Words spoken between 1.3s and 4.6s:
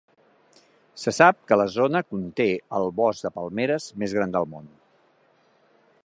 que la zona conté el bosc de palmeres més gran del